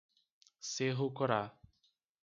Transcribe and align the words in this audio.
Cerro 0.71 1.13
Corá 1.13 1.43